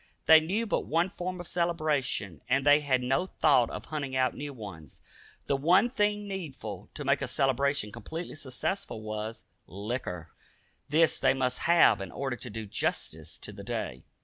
They 0.25 0.39
knew 0.39 0.65
but 0.65 0.87
one 0.87 1.09
form 1.09 1.39
of 1.39 1.47
celebration, 1.47 2.41
and 2.49 2.65
they 2.65 2.79
had 2.79 3.03
no 3.03 3.27
thought 3.27 3.69
of 3.69 3.85
hunting 3.85 4.15
out 4.15 4.33
new 4.35 4.51
ones. 4.51 4.99
The 5.45 5.55
one 5.55 5.91
thing 5.91 6.27
needful 6.27 6.89
to 6.95 7.05
make 7.05 7.21
a 7.21 7.27
celebration 7.27 7.91
completely 7.91 8.33
successful 8.33 9.03
was 9.03 9.43
liquor. 9.67 10.31
This 10.89 11.19
they 11.19 11.35
must 11.35 11.59
have 11.69 12.01
in 12.01 12.11
order 12.11 12.35
to 12.35 12.49
do 12.49 12.65
justice 12.65 13.37
to 13.37 13.51
the 13.51 13.63
day. 13.63 14.01